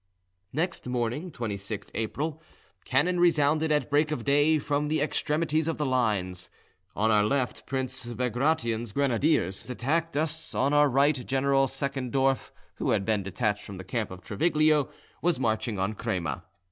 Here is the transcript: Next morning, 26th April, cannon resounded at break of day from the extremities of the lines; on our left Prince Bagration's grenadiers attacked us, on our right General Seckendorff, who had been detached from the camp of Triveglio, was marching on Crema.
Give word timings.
Next 0.51 0.87
morning, 0.87 1.29
26th 1.29 1.91
April, 1.93 2.41
cannon 2.85 3.19
resounded 3.19 3.71
at 3.71 3.91
break 3.91 4.09
of 4.09 4.23
day 4.23 4.57
from 4.57 4.87
the 4.87 4.99
extremities 4.99 5.67
of 5.67 5.77
the 5.77 5.85
lines; 5.85 6.49
on 6.95 7.11
our 7.11 7.23
left 7.23 7.67
Prince 7.67 8.07
Bagration's 8.07 8.93
grenadiers 8.93 9.69
attacked 9.69 10.17
us, 10.17 10.55
on 10.55 10.73
our 10.73 10.89
right 10.89 11.23
General 11.27 11.67
Seckendorff, 11.67 12.51
who 12.77 12.89
had 12.89 13.05
been 13.05 13.21
detached 13.21 13.63
from 13.63 13.77
the 13.77 13.83
camp 13.83 14.09
of 14.09 14.21
Triveglio, 14.23 14.89
was 15.21 15.39
marching 15.39 15.77
on 15.77 15.93
Crema. 15.93 16.45